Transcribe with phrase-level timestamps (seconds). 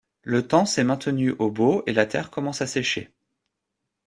[0.23, 3.11] Le temps s’est maintenu au beau et la terre commence à sécher.